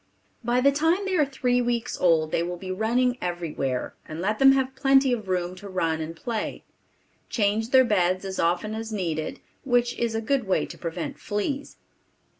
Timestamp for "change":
7.29-7.69